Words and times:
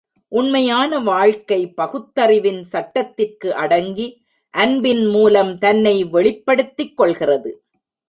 உண்மையான 0.27 0.99
வாழ்க்கை 0.99 1.73
பகுத்தறிவின் 1.77 2.61
சட்டத்திற்கு 2.63 3.55
அடங்கி, 3.55 4.07
அன்பின் 4.53 5.05
மூலம் 5.05 5.57
தன்னை 5.57 6.03
வெளிப்படுத்திக் 6.03 6.97
கொள்கிறது. 6.97 7.63